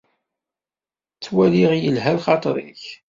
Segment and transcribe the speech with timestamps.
[1.15, 2.83] Ttwaliɣ yelha lxaṭer-ik.